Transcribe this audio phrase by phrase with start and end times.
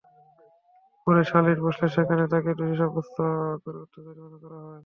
[1.07, 3.17] পরে সালিস বসলে সেখানে তাঁকে দোষী সাব্যস্ত
[3.63, 4.79] করে অর্থ জরিমানা করা হয়।